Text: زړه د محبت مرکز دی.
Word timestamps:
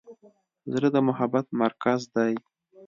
زړه 0.73 0.89
د 0.95 0.97
محبت 1.07 1.45
مرکز 1.61 2.01
دی. 2.15 2.33